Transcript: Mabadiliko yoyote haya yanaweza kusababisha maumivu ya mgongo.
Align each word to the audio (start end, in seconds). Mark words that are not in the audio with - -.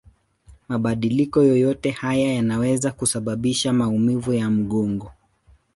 Mabadiliko 0.69 1.43
yoyote 1.43 1.89
haya 1.91 2.33
yanaweza 2.33 2.91
kusababisha 2.91 3.73
maumivu 3.73 4.33
ya 4.33 4.49
mgongo. 4.49 5.11